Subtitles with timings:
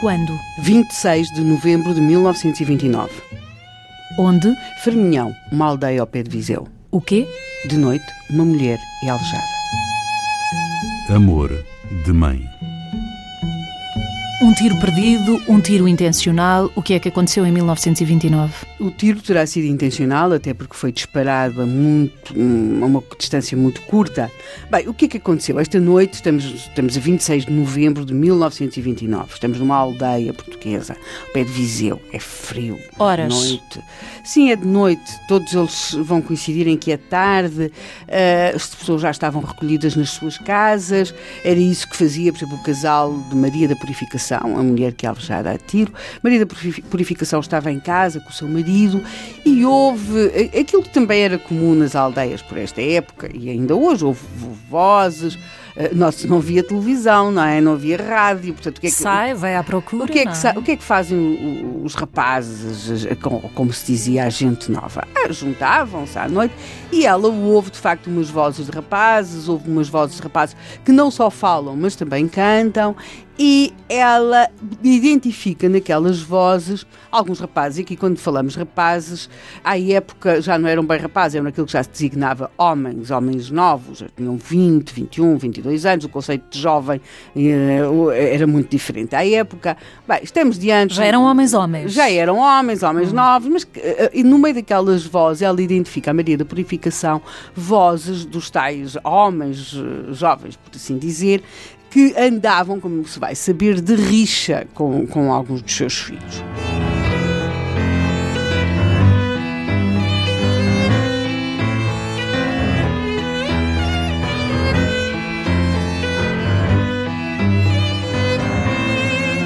[0.00, 0.38] Quando?
[0.58, 3.10] 26 de novembro de 1929.
[4.18, 4.54] Onde?
[4.84, 6.68] Ferminhão, uma aldeia ao pé de Viseu.
[6.90, 7.26] O quê?
[7.66, 9.42] De noite, uma mulher é alvejada.
[11.08, 11.50] Amor
[12.04, 12.46] de mãe.
[14.42, 16.70] Um tiro perdido, um tiro intencional.
[16.74, 18.52] O que é que aconteceu em 1929?
[18.78, 23.80] O tiro terá sido intencional, até porque foi disparado a, muito, a uma distância muito
[23.82, 24.30] curta.
[24.70, 25.58] Bem, o que é que aconteceu?
[25.58, 31.32] Esta noite, estamos, estamos a 26 de novembro de 1929, estamos numa aldeia portuguesa, ao
[31.32, 31.98] pé de Viseu.
[32.12, 32.78] É frio.
[32.98, 33.32] Horas?
[33.32, 33.80] Noite.
[34.22, 35.18] Sim, é de noite.
[35.28, 40.10] Todos eles vão coincidir em que é tarde, uh, as pessoas já estavam recolhidas nas
[40.10, 41.14] suas casas.
[41.42, 45.06] Era isso que fazia, por exemplo, o casal de Maria da Purificação a mulher que
[45.06, 45.92] é alvejada a tiro.
[46.22, 46.54] Maria da
[46.90, 49.02] Purificação estava em casa com o seu marido
[49.44, 54.04] e houve aquilo que também era comum nas aldeias por esta época e ainda hoje
[54.04, 54.20] houve
[54.68, 55.38] vozes.
[55.92, 57.60] Não, não havia televisão, não é?
[57.60, 60.04] Não havia rádio, portanto, o que é que, sai, vai à procura.
[60.04, 60.58] O que é que, é?
[60.58, 63.06] o que, é que fazem os rapazes,
[63.54, 65.06] como se dizia, a gente nova?
[65.14, 66.54] Ah, juntavam-se à noite
[66.90, 70.92] e ela ouve de facto umas vozes de rapazes, houve umas vozes de rapazes que
[70.92, 72.96] não só falam, mas também cantam
[73.38, 74.48] e ela
[74.82, 79.28] identifica naquelas vozes alguns rapazes, e aqui quando falamos rapazes,
[79.64, 83.50] à época já não eram bem rapazes, eram aquilo que já se designava homens, homens
[83.50, 87.00] novos, já tinham 20, 21, 22 anos, o conceito de jovem
[87.34, 89.76] eh, era muito diferente à época.
[90.06, 90.94] Bem, estamos diante...
[90.94, 91.92] Já eram homens homens.
[91.92, 93.16] Já eram homens, homens hum.
[93.16, 97.22] novos, mas eh, e no meio daquelas vozes ela identifica a Maria da Purificação,
[97.54, 101.42] vozes dos tais homens eh, jovens, por assim dizer,
[101.96, 106.44] que andavam, como se vai saber, de rixa com, com alguns dos seus filhos.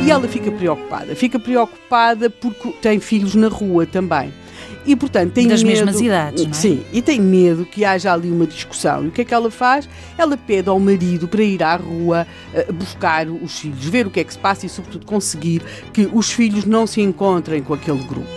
[0.05, 1.15] E ela fica preocupada.
[1.15, 4.33] Fica preocupada porque tem filhos na rua também
[4.91, 6.55] e, portanto, tem das medo, mesmas idades, não é?
[6.55, 9.05] Sim, e tem medo que haja ali uma discussão.
[9.05, 9.89] E o que é que ela faz?
[10.19, 14.19] Ela pede ao marido para ir à rua uh, buscar os filhos, ver o que
[14.19, 15.63] é que se passa e, sobretudo, conseguir
[15.93, 18.29] que os filhos não se encontrem com aquele grupo.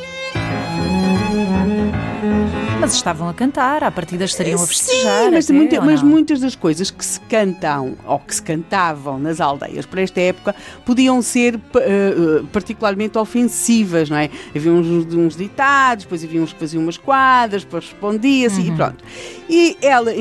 [2.83, 5.23] Mas estavam a cantar, à partida estariam a festejar.
[5.23, 9.17] Sim, mas, até, muita, mas muitas das coisas que se cantam ou que se cantavam
[9.17, 10.53] nas aldeias para esta época
[10.85, 14.29] podiam ser uh, particularmente ofensivas, não é?
[14.53, 18.67] Havia uns, uns, ditados, depois havia uns que faziam umas quadras, depois respondia-se uhum.
[18.67, 19.03] e pronto.
[19.49, 20.11] E ela,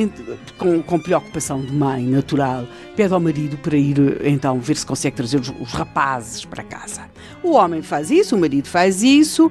[0.56, 2.64] com, com preocupação de mãe natural,
[2.94, 7.10] pede ao marido para ir então ver se consegue trazer os, os rapazes para casa.
[7.42, 9.50] O homem faz isso, o marido faz isso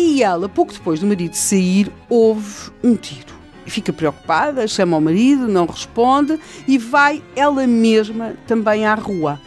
[0.00, 3.38] e ela, pouco depois do marido sair, ouve um tiro.
[3.66, 9.38] Fica preocupada, chama o marido, não responde e vai ela mesma também à rua.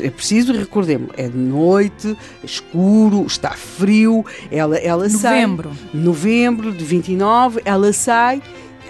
[0.00, 5.70] É preciso, recordemos, é de noite, é escuro, está frio, ela, ela novembro.
[5.74, 6.00] sai.
[6.00, 8.42] Novembro de 29, ela sai,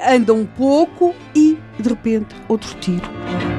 [0.06, 3.53] anda um pouco e, de repente, outro tiro.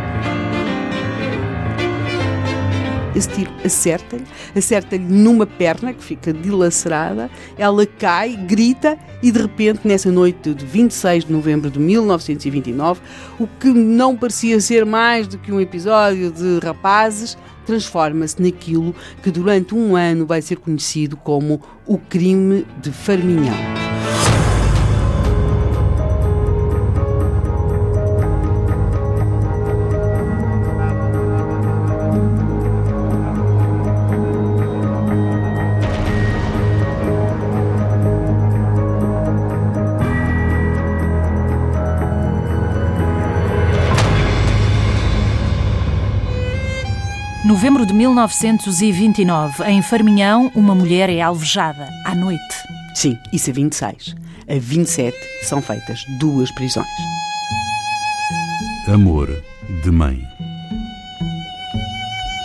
[3.16, 9.82] Esse tiro acerta-lhe, acerta-lhe numa perna que fica dilacerada, ela cai, grita e de repente,
[9.86, 13.02] nessa noite de 26 de novembro de 1929,
[13.40, 18.94] o que não parecia ser mais do que um episódio de rapazes transforma-se naquilo
[19.24, 23.85] que durante um ano vai ser conhecido como o crime de Farminhão.
[47.56, 52.44] Novembro de 1929, em Farminhão, uma mulher é alvejada à noite.
[52.94, 54.14] Sim, isso a 26.
[54.50, 56.86] A 27 são feitas duas prisões.
[58.94, 59.30] Amor
[59.86, 60.22] de mãe.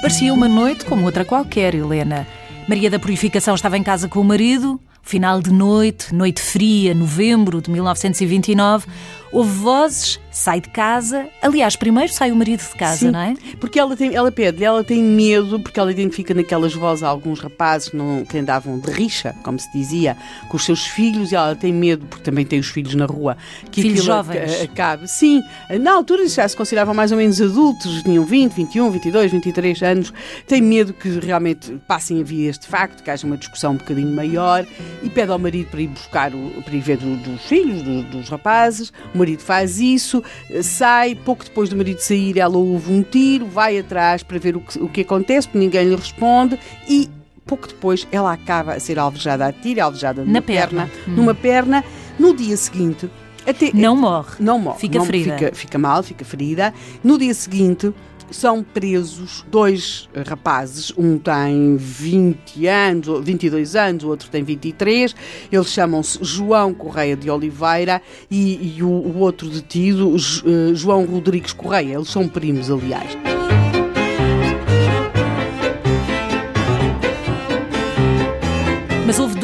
[0.01, 2.25] Parecia uma noite como outra qualquer, Helena.
[2.69, 4.81] Maria da Purificação estava em casa com o marido.
[5.03, 8.87] final de noite, noite fria, novembro de 1929,
[9.33, 11.27] houve vozes, sai de casa.
[11.43, 13.35] Aliás, primeiro sai o marido de casa, Sim, não é?
[13.61, 17.89] Porque ela, tem, ela pede, ela tem medo, porque ela identifica naquelas vozes alguns rapazes
[17.91, 20.17] que, não, que andavam de rixa, como se dizia,
[20.49, 23.37] com os seus filhos, e ela tem medo, porque também tem os filhos na rua,
[23.71, 24.55] que Filhos aquilo jovens.
[24.55, 25.09] aca- acabe.
[25.09, 25.43] Sim,
[25.81, 30.13] na altura já se consideravam mais ou menos adultos, tinham 20, 21, 22, 23 anos,
[30.47, 34.15] tem medo que realmente passem a vias de facto, que haja uma discussão um bocadinho
[34.15, 34.65] maior,
[35.03, 38.03] e pede ao marido para ir buscar, o, para ir ver do- dos filhos, do-
[38.05, 40.23] dos rapazes, marido faz isso,
[40.63, 44.61] sai, pouco depois do marido sair, ela ouve um tiro, vai atrás para ver o
[44.61, 46.59] que, o que acontece, porque ninguém lhe responde,
[46.89, 47.09] e
[47.47, 50.91] pouco depois ela acaba a ser alvejada a tiro, alvejada numa Na perna.
[51.09, 51.13] Hum.
[51.17, 51.85] numa perna,
[52.19, 53.09] no dia seguinte,
[53.47, 54.35] até, Não morre.
[54.39, 54.79] não morre.
[54.79, 55.39] Fica não- ferida.
[55.39, 56.75] Fica, fica mal, fica ferida.
[57.03, 57.93] No dia seguinte,
[58.31, 60.93] são presos dois rapazes.
[60.97, 65.15] Um tem 20 anos, ou 22 anos, o outro tem 23.
[65.51, 68.01] Eles chamam-se João Correia de Oliveira
[68.31, 71.95] e, e o, o outro detido, eh, João Rodrigues Correia.
[71.95, 73.40] Eles são primos, aliás.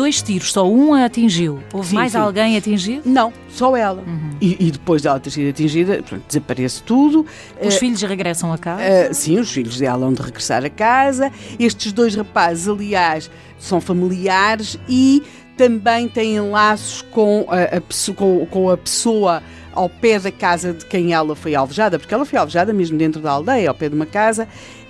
[0.06, 1.58] Dois tiros, só um a atingiu.
[1.73, 2.19] Houve Sim, mais sim.
[2.19, 3.03] alguém atingido?
[3.05, 4.05] Não, só ela.
[4.41, 7.26] E, e depois dela ter sido atingida, portanto, desaparece tudo.
[7.61, 8.82] Os Eh, filhos regressam a casa?
[9.11, 11.32] Uh, sim, os filhos dela hão de regressar a casa.
[11.58, 15.25] Estes dois rapazes, aliás, são familiares e
[15.56, 19.43] também têm laços com a, a com, com a pessoa
[19.73, 23.20] ao pé da casa de quem ela foi alvejada, porque ela foi alvejada mesmo dentro
[23.20, 24.47] da aldeia, ao pé de uma casa.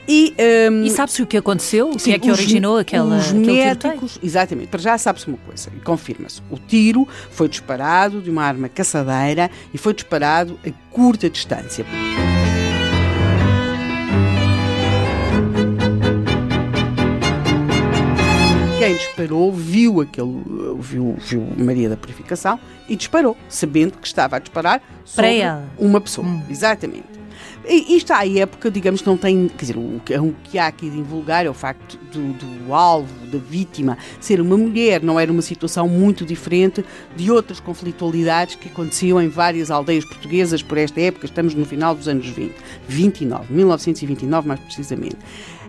[0.09, 0.35] E,
[0.71, 1.89] um, E sabe-se o que aconteceu?
[1.91, 5.39] O que Sim, é que os- originou aquela, os médicos, exatamente, para já sabe-se uma
[5.39, 6.41] coisa e confirma-se.
[6.51, 11.85] O tiro foi disparado de uma arma caçadeira e foi disparado a curta distância.
[18.79, 20.43] Quem disparou viu aquele,
[20.79, 25.31] viu, viu Maria da Purificação e disparou, sabendo que estava a disparar sobre
[25.79, 26.27] uma pessoa.
[26.49, 27.16] Exatamente.
[27.69, 29.49] Isto à época, digamos, não tem.
[29.49, 32.73] Quer dizer, o, que- o que há aqui de invulgar é o facto do, do
[32.73, 35.03] alvo, da vítima, ser uma mulher.
[35.03, 36.85] Não era uma situação muito diferente
[37.17, 41.27] de outras conflitualidades que aconteciam em várias aldeias portuguesas por esta época.
[41.27, 42.55] Estamos no final dos anos 20.
[42.89, 45.17] 29, 1929 mais precisamente.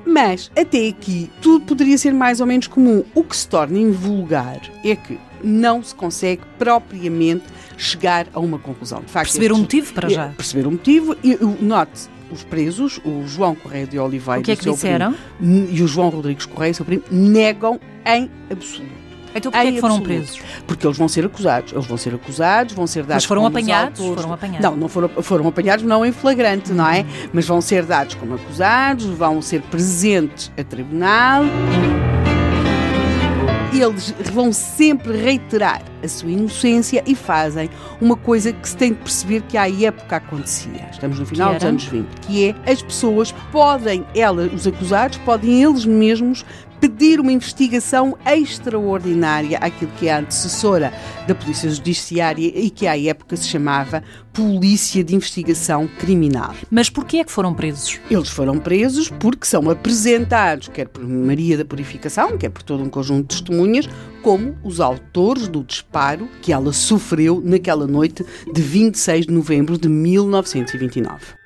[0.05, 3.03] Mas, até aqui, tudo poderia ser mais ou menos comum.
[3.13, 7.43] O que se torna invulgar é que não se consegue propriamente
[7.77, 8.99] chegar a uma conclusão.
[9.01, 10.25] De facto, Perceber o estes- motivo para já.
[10.25, 14.51] é, perceber o motivo e note os presos, o João Correia de Oliveira O que
[14.51, 15.15] é e que disseram?
[15.39, 19.07] primo, e o João Rodrigues Correia, seu primo, negam em absoluto.
[19.35, 20.19] Então porquê é que foram absoluto.
[20.25, 20.41] presos?
[20.65, 21.71] Porque eles vão ser acusados.
[21.71, 23.99] Eles vão ser acusados, vão ser dados Mas foram como os apanhados?
[23.99, 24.21] autores.
[24.23, 24.61] Foram apanhados.
[24.61, 27.05] Não, não foram, foram apanhados, não em flagrante, não é?
[27.31, 31.43] Mas vão ser dados como acusados, vão ser presentes a tribunal.
[33.73, 37.69] Eles vão sempre reiterar a sua inocência e fazem
[37.99, 40.87] uma coisa que se tem de perceber que à época acontecia.
[40.89, 45.61] Estamos no final dos anos 20, que é as pessoas podem, elas, os acusados, podem
[45.63, 46.45] eles mesmos
[46.79, 50.93] pedir uma investigação extraordinária àquilo que é a antecessora
[51.27, 54.03] da Polícia Judiciária e que à época se chamava
[54.33, 56.53] Polícia de Investigação Criminal.
[56.69, 57.99] Mas porquê é que foram presos?
[58.09, 62.89] Eles foram presos porque são apresentados, quer por Maria da Purificação, quer por todo um
[62.89, 63.89] conjunto de testemunhas,
[64.21, 69.89] como os autores do disparo que ela sofreu naquela noite de 26 de novembro de
[69.89, 71.37] 1929.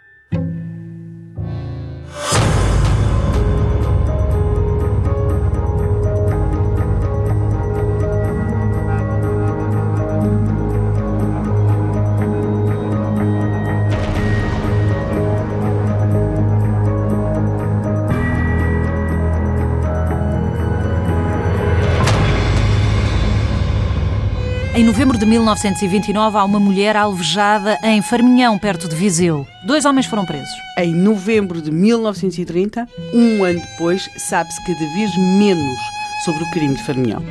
[24.81, 29.45] Em novembro de 1929 há uma mulher alvejada em Farminhão, perto de Viseu.
[29.63, 30.49] Dois homens foram presos.
[30.75, 35.79] Em novembro de 1930, um ano depois, sabe-se cada vez menos
[36.25, 37.23] sobre o crime de Farmião.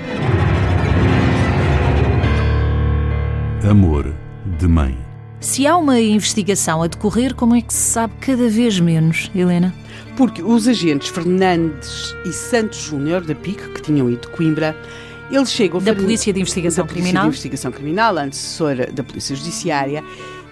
[3.69, 4.15] Amor
[4.57, 4.97] de mãe.
[5.41, 9.75] Se há uma investigação a decorrer, como é que se sabe cada vez menos, Helena?
[10.17, 14.77] Porque os agentes Fernandes e Santos Júnior, da PIC, que tinham ido de Coimbra,
[15.31, 15.81] eles chegam...
[15.81, 17.23] Da Polícia de Investigação da Polícia Criminal?
[17.25, 20.05] de Investigação Criminal, a antecessora da Polícia Judiciária.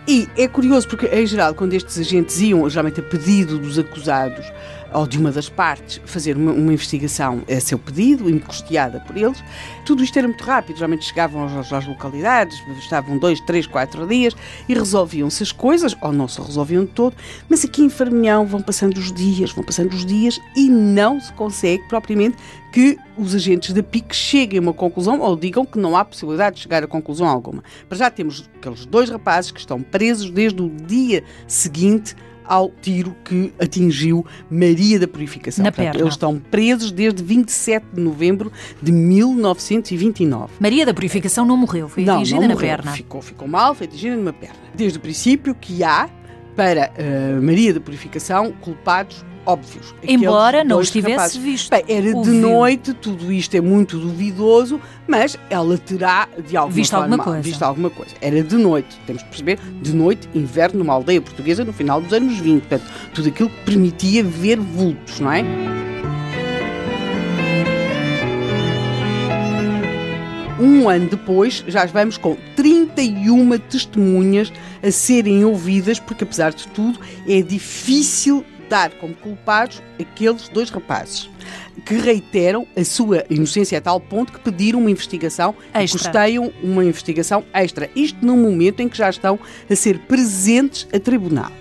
[0.07, 4.47] E é curioso porque, em geral, quando estes agentes iam, geralmente a pedido dos acusados
[4.91, 9.17] ou de uma das partes, fazer uma, uma investigação a seu pedido, e custeada por
[9.17, 9.45] eles,
[9.85, 10.77] tudo isto era muito rápido.
[10.77, 14.35] Geralmente chegavam às, às localidades, estavam dois, três, quatro dias
[14.67, 17.15] e resolviam-se as coisas, ou não se resolviam de todo,
[17.51, 21.33] mas aqui em Farminhão vão passando os dias, vão passando os dias e não se
[21.35, 22.39] consegue propriamente
[22.73, 26.57] que os agentes da PIC cheguem a uma conclusão ou digam que não há possibilidade
[26.57, 27.63] de chegar a conclusão alguma.
[27.89, 33.15] Para já temos aqueles dois rapazes que estão presos desde o dia seguinte ao tiro
[33.25, 35.63] que atingiu Maria da Purificação.
[35.65, 36.01] Na Portanto, perna.
[36.01, 38.51] eles estão presos desde 27 de novembro
[38.83, 40.55] de 1929.
[40.61, 42.69] Maria da Purificação não morreu, foi Não, atingida não na morreu.
[42.71, 42.93] perna.
[42.93, 44.57] Ficou, ficou mal, foi atingida numa perna.
[44.75, 46.09] Desde o princípio que há,
[46.59, 49.95] para eh, Maria da Purificação, culpados óbvios.
[50.03, 51.37] Embora não dois os tivesse rapazes.
[51.37, 51.71] visto.
[51.71, 52.35] Bem, era de ouviu.
[52.35, 57.43] noite, tudo isto é muito duvidoso, mas ela terá de alguma Visto forma alguma coisa.
[57.43, 58.13] visto alguma coisa.
[58.21, 62.13] Era de noite, temos que perceber, de noite, inverno numa aldeia portuguesa no final dos
[62.13, 62.63] anos 20.
[62.67, 65.45] Portanto, tudo aquilo que permitia ver vultos, não é?
[70.61, 76.99] Um ano depois, já vamos com 31 testemunhas a serem ouvidas, porque apesar de tudo,
[77.29, 81.31] é difícil dar como culpados aqueles dois rapazes
[81.87, 85.99] que reiteram a sua inocência a tal ponto que pediram uma investigação e Extra.
[85.99, 87.89] custeiam uma investigação extra.
[87.95, 89.39] Isto no momento em que já estão
[89.71, 91.53] a ser presentes a tribunal.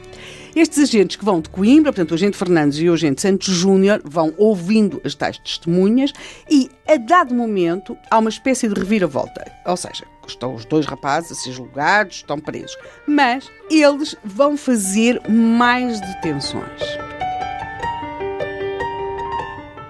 [0.57, 4.01] Estes agentes que vão de Coimbra, portanto, o agente Fernandes e o agente Santos Júnior,
[4.03, 6.11] vão ouvindo as tais testemunhas
[6.49, 9.51] e, a dado momento, há uma espécie de reviravolta.
[9.67, 12.75] Ou seja, estão os dois rapazes a ser julgados, estão presos.
[13.07, 16.81] Mas eles vão fazer mais detenções.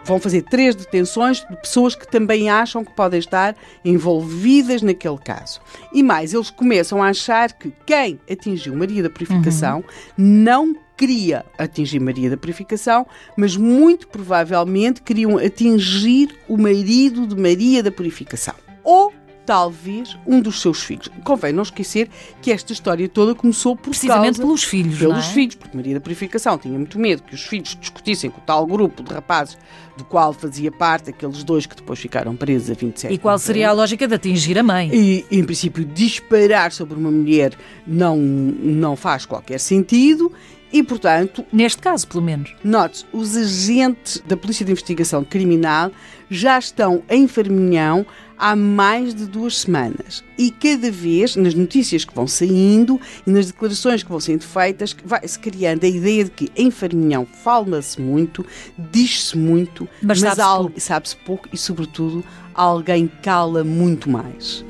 [0.07, 5.59] Vão fazer três detenções de pessoas que também acham que podem estar envolvidas naquele caso.
[5.91, 9.83] E mais, eles começam a achar que quem atingiu Maria da Purificação
[10.17, 17.83] não queria atingir Maria da Purificação, mas muito provavelmente queriam atingir o marido de Maria
[17.83, 18.55] da Purificação.
[18.83, 19.13] Ou
[19.47, 21.09] talvez um dos seus filhos.
[21.23, 22.09] Convém não esquecer
[22.41, 25.33] que esta história toda começou por Precisamente causa pelos filhos, pelos é?
[25.33, 28.65] filhos, porque Maria da Purificação tinha muito medo que os filhos discutissem com o tal
[28.65, 29.57] grupo de rapazes
[29.97, 33.69] do qual fazia parte aqueles dois que depois ficaram presos a 27 E qual seria
[33.69, 34.89] a lógica de atingir a mãe?
[34.93, 37.53] e, em princípio, disparar sobre uma mulher
[37.85, 40.31] não, não faz qualquer sentido
[40.71, 42.53] e, portanto, Neste caso, pelo menos.
[42.63, 45.91] Note, os agentes da Polícia de Investigação Criminal
[46.29, 48.05] já estão em Farminhão
[48.37, 50.23] há mais de duas semanas.
[50.37, 54.95] E cada vez, nas notícias que vão saindo e nas declarações que vão sendo feitas,
[55.03, 58.45] vai-se criando a ideia de que em Farminhão fala-se muito,
[58.77, 60.79] diz-se muito, Mas sabe-se pouco.
[60.79, 64.63] sabe-se pouco e, sobretudo, alguém cala muito mais.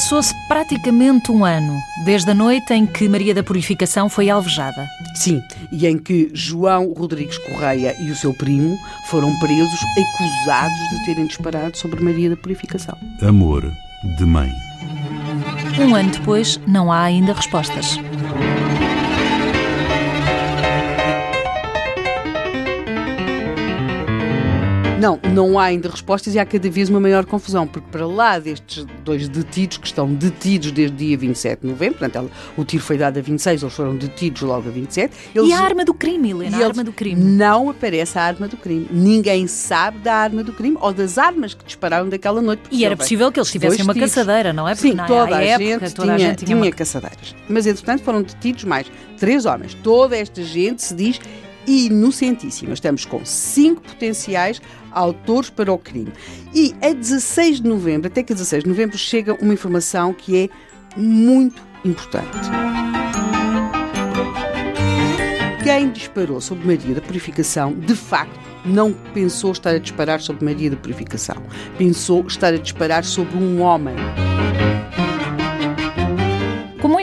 [0.00, 4.88] Passou-se praticamente um ano, desde a noite em que Maria da Purificação foi alvejada.
[5.14, 8.74] Sim, e em que João Rodrigues Correia e o seu primo
[9.10, 12.96] foram presos acusados de terem disparado sobre Maria da Purificação.
[13.20, 13.70] Amor
[14.16, 14.50] de mãe.
[15.78, 17.98] Um ano depois, não há ainda respostas.
[25.00, 28.38] Não, não há ainda respostas e há cada vez uma maior confusão, porque para lá
[28.38, 32.64] destes dois detidos, que estão detidos desde o dia 27 de novembro, portanto, ela- o
[32.66, 35.14] tiro foi dado a 26, eles foram detidos logo a 27.
[35.34, 37.18] Eles, E a arma do crime, Helena, a arma do crime.
[37.18, 38.86] Não aparece a arma do crime.
[38.90, 42.62] Ninguém sabe da arma do crime ou das armas que dispararam daquela noite.
[42.70, 44.10] E era possível que eles tivessem uma tiros.
[44.14, 44.74] caçadeira, não é?
[44.74, 46.70] Porque Sim, na toda a época, gente toda a tinha, gente tinha, tinha uma...
[46.72, 47.34] caçadeiras.
[47.48, 48.86] Mas, entretanto, foram detidos mais
[49.18, 49.72] três homens.
[49.82, 51.18] Toda esta gente se diz
[51.66, 52.72] inocentíssima.
[52.74, 54.60] Estamos com cinco potenciais
[54.92, 56.12] autores para o crime.
[56.54, 60.36] E a 16 de novembro, até que a 16 de novembro, chega uma informação que
[60.36, 60.48] é
[60.96, 62.50] muito importante.
[65.62, 70.70] Quem disparou sobre Maria da Purificação, de facto, não pensou estar a disparar sobre Maria
[70.70, 71.36] da Purificação.
[71.78, 73.94] Pensou estar a disparar sobre um homem.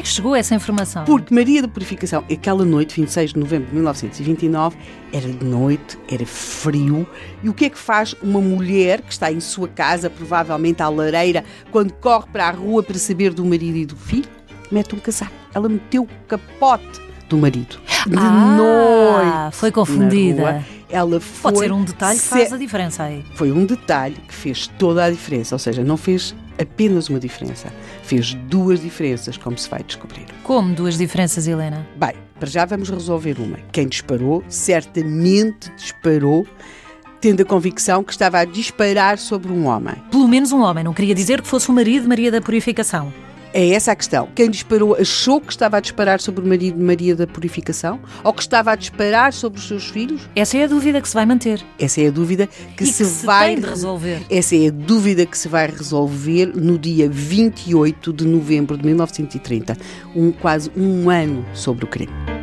[0.08, 1.04] Chegou essa informação?
[1.06, 4.78] Porque Maria da Purificação, aquela noite, 26 de novembro de 1929,
[5.12, 7.06] era de noite, era frio.
[7.44, 10.90] E o que é que faz uma mulher que está em sua casa, provavelmente à
[10.90, 14.30] lareira, quando corre para a rua para saber do marido e do filho?
[14.72, 15.32] Mete um casaco.
[15.54, 17.78] Ela meteu o capote do marido.
[18.08, 18.56] De Ah,
[19.44, 19.58] noite.
[19.58, 20.64] foi confundida.
[20.90, 21.52] Ela foi.
[21.52, 23.26] Pode ser um detalhe que se- faz a diferença aí.
[23.36, 27.72] foi um detalhe que fez toda a diferença, ou seja, não fez apenas uma diferença,
[28.04, 30.26] fez duas diferenças, como se vai descobrir.
[30.44, 31.88] Como duas diferenças, Helena?
[31.96, 33.58] Bem, para já vamos resolver uma.
[33.72, 36.46] Quem disparou, certamente disparou,
[37.20, 39.96] tendo a convicção que estava a disparar sobre um homem.
[40.12, 43.12] Pelo menos um homem, não queria dizer que fosse o marido de Maria da Purificação.
[43.58, 44.30] É essa a questão.
[44.36, 48.32] Quem disparou achou que estava a disparar sobre o marido de Maria da Purificação ou
[48.32, 50.30] que estava a disparar sobre os seus filhos?
[50.36, 51.66] Essa é a dúvida que se vai manter.
[51.80, 52.48] Essa é a dúvida
[52.78, 54.22] que, se, que se vai tem de resolver.
[54.30, 59.76] Essa é a dúvida que se vai resolver no dia 28 de novembro de 1930,
[60.16, 62.37] um quase um ano sobre o crime.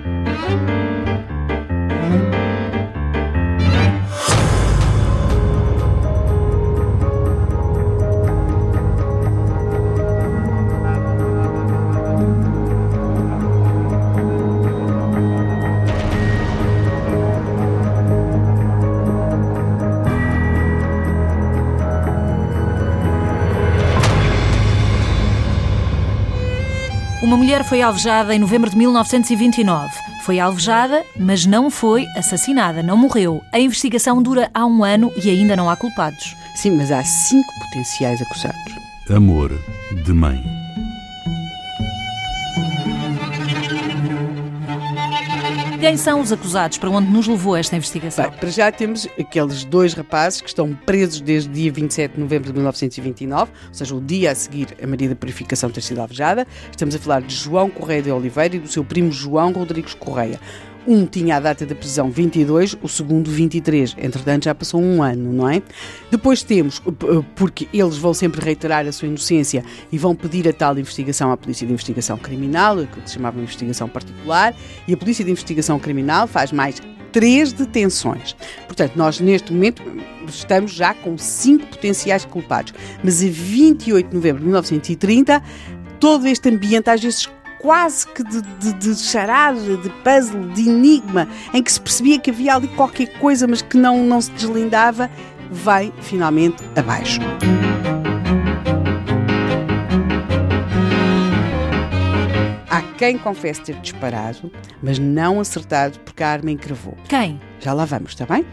[27.65, 29.93] Mulher foi alvejada em novembro de 1929.
[30.25, 33.43] Foi alvejada, mas não foi assassinada, não morreu.
[33.53, 36.37] A investigação dura há um ano e ainda não há culpados.
[36.55, 38.75] Sim, mas há cinco potenciais acusados.
[39.11, 39.51] Amor
[40.05, 40.54] de mãe.
[45.85, 46.79] Quem são os acusados?
[46.79, 48.31] Para onde nos levou esta investigação?
[48.31, 52.21] Bem, para já temos aqueles dois rapazes que estão presos desde o dia 27 de
[52.21, 56.01] novembro de 1929, ou seja, o dia a seguir a Maria da Purificação ter sido
[56.01, 56.47] alvejada.
[56.71, 60.41] Estamos a falar de João Correia de Oliveira e do seu primo João Rodrigues Correia.
[60.87, 63.97] Um tinha a data da prisão 22, o segundo 23.
[63.99, 65.63] Entretanto, já passou um ano, não é?
[66.11, 66.83] Depois temos,
[67.35, 71.37] porque eles vão sempre reiterar a sua inocência e vão pedir a tal investigação à
[71.37, 74.55] Polícia de Investigação Criminal, que se chamava investigação particular,
[74.87, 78.37] e a Polícia de Investigação Criminal faz mais três detenções.
[78.67, 79.83] Portanto, nós neste momento
[80.29, 82.75] estamos já com cinco potenciais culpados.
[83.03, 85.43] Mas a 28 de novembro de 1930,
[86.01, 87.31] todo este ambiente às vezes
[87.65, 92.31] quase que de, de, de charada, de puzzle, de enigma, em que se percebia que
[92.31, 95.11] havia ali qualquer coisa, mas que não, não se deslindava,
[95.51, 97.21] vai finalmente abaixo.
[102.97, 104.51] Quem confesse ter disparado,
[104.83, 106.97] mas não acertado porque a arma encravou.
[107.09, 107.41] Quem?
[107.61, 108.45] Já lá vamos, está bem?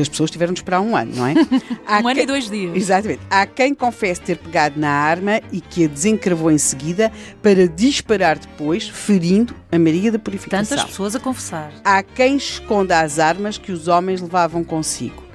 [0.00, 1.34] As pessoas tiveram de esperar um ano, não é?
[1.86, 2.76] Há um ano e dois dias.
[2.76, 3.20] Exatamente.
[3.30, 8.38] Há quem confesse ter pegado na arma e que a desencravou em seguida para disparar
[8.38, 10.76] depois, ferindo a Maria da Purificação.
[10.76, 11.72] Tantas pessoas a confessar.
[11.84, 15.26] Há quem esconda as armas que os homens levavam consigo.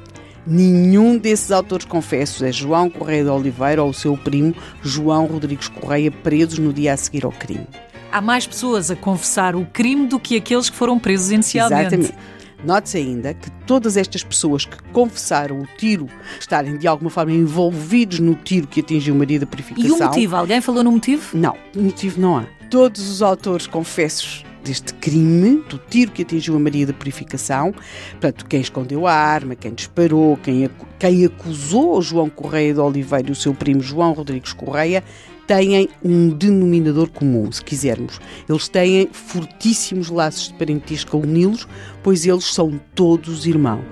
[0.46, 5.68] Nenhum desses autores confessos é João Correia de Oliveira ou o seu primo João Rodrigues
[5.68, 7.68] Correia presos no dia a seguir ao crime.
[8.12, 11.96] Há mais pessoas a confessar o crime do que aqueles que foram presos inicialmente.
[11.96, 12.42] Exatamente.
[12.64, 16.08] Note-se ainda que todas estas pessoas que confessaram o tiro
[16.40, 19.90] estarem de alguma forma envolvidos no tiro que atingiu Maria da Purificação.
[19.90, 20.36] E o motivo?
[20.36, 21.36] Alguém falou no motivo?
[21.36, 22.46] Não, motivo não há.
[22.70, 27.74] Todos os autores confessos deste crime, do tiro que atingiu a Maria da Purificação,
[28.12, 30.70] portanto, quem escondeu a arma, quem disparou, quem,
[31.00, 35.04] quem acusou João Correia de Oliveira e o seu primo João Rodrigues Correia,
[35.48, 38.20] têm um denominador comum, se quisermos.
[38.48, 41.68] Eles têm fortíssimos laços de parentesco a uni-los,
[42.04, 43.86] pois eles são todos irmãos.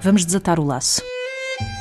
[0.00, 1.02] Vamos desatar o laço.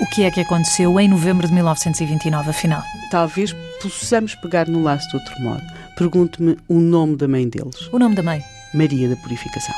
[0.02, 2.82] O que é que aconteceu em novembro de 1929, afinal?
[3.12, 5.64] Talvez possamos pegar no laço de outro modo.
[5.98, 7.88] Pergunte-me o nome da mãe deles.
[7.92, 8.42] O nome da mãe?
[8.74, 9.76] Maria da Purificação.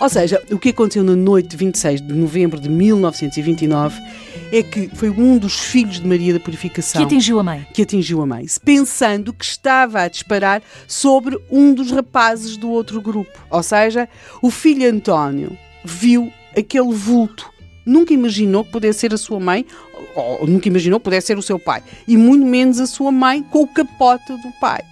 [0.00, 4.00] Ou seja, o que aconteceu na noite de 26 de novembro de 1929
[4.52, 7.66] é que foi um dos filhos de Maria da Purificação que atingiu a mãe.
[7.74, 13.00] Que atingiu a mãe, pensando que estava a disparar sobre um dos rapazes do outro
[13.00, 13.38] grupo.
[13.50, 14.08] Ou seja,
[14.40, 17.50] o filho António viu aquele vulto.
[17.84, 19.66] Nunca imaginou que pudesse ser a sua mãe,
[20.14, 23.42] ou nunca imaginou que pudesse ser o seu pai, e muito menos a sua mãe
[23.42, 24.82] com o capote do pai.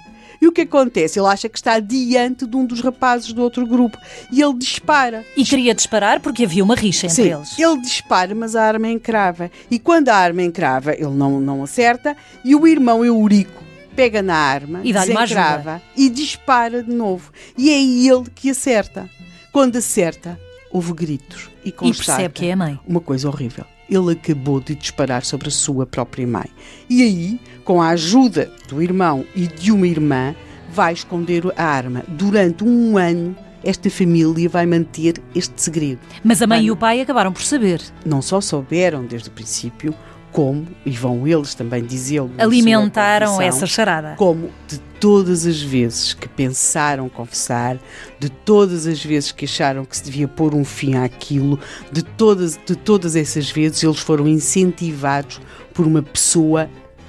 [0.41, 1.19] E o que acontece?
[1.19, 3.99] Ele acha que está diante de um dos rapazes do outro grupo
[4.31, 5.25] e ele dispara.
[5.37, 7.59] E queria disparar porque havia uma rixa entre Sim, eles.
[7.59, 9.51] Ele dispara, mas a arma encrava.
[9.71, 14.37] E quando a arma encrava, ele não, não acerta e o irmão Eurico pega na
[14.37, 17.33] arma, e desencrava e dispara de novo.
[17.57, 19.09] E é ele que acerta.
[19.51, 20.39] Quando acerta,
[20.71, 22.79] houve gritos e constata e percebe que é a mãe.
[22.87, 23.65] uma coisa horrível.
[23.89, 26.47] Ele acabou de disparar sobre a sua própria mãe.
[26.89, 30.35] E aí, com a ajuda do irmão e de uma irmã,
[30.71, 32.03] vai esconder a arma.
[32.09, 36.01] Durante um ano, esta família vai manter este segredo.
[36.23, 36.67] Mas a mãe vai...
[36.67, 37.81] e o pai acabaram por saber.
[38.05, 39.95] Não só souberam desde o princípio,
[40.37, 44.17] como, e vão eles também dizê-lo, alimentaram essa charada.
[44.19, 47.79] Como de todas as vezes que pensaram confessar,
[48.21, 51.59] de todas as vezes que acharam que se devia pôr um fim àquilo,
[51.91, 55.41] de todas, de todas essas vezes eles foram incentivados
[55.73, 56.69] por uma pessoa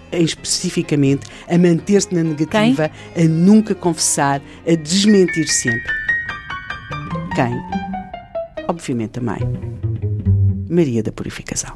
[0.10, 3.26] especificamente a manter-se na negativa, Quem?
[3.26, 5.92] a nunca confessar, a desmentir sempre.
[7.36, 7.62] Quem?
[8.70, 9.42] Obviamente a mãe.
[10.70, 11.76] Maria da Purificação.